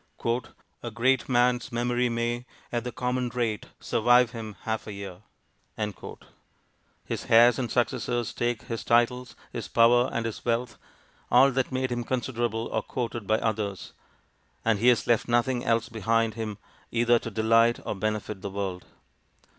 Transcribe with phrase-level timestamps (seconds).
[0.81, 5.21] 'A great man's memory may, at the common rate, survive him half a year.'
[7.05, 10.79] His heirs and successors take his titles, his power, and his wealth
[11.29, 13.93] all that made him considerable or courted by others;
[14.65, 16.57] and he has left nothing else behind him
[16.91, 18.85] either to delight or benefit the world.